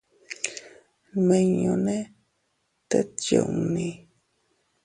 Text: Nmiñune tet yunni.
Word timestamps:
Nmiñune 1.17 1.97
tet 2.89 3.11
yunni. 3.31 3.87